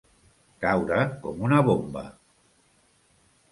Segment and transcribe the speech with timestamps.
[0.63, 0.97] Caure
[1.27, 2.05] com una bomba.